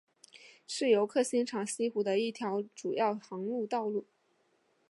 [0.65, 4.07] 是游客欣赏西湖的一条主要行进道路。